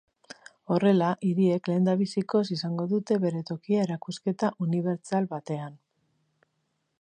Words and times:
Horrela, 0.75 1.09
hiriek 1.27 1.69
lehendabizikoz 1.71 2.43
izango 2.55 2.87
dute 2.95 3.19
bere 3.27 3.43
tokia 3.51 3.85
erakusketa 3.89 4.51
unibertsal 4.69 5.29
batean. 5.37 5.77